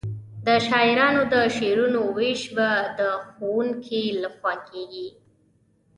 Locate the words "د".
0.45-0.47, 1.33-1.35, 2.99-3.01